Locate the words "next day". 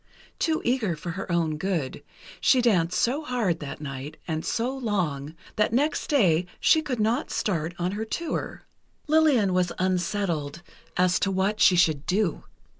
5.73-6.47